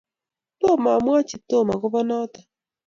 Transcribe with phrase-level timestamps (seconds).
[0.61, 2.39] tomo amwochi Tom akobo noto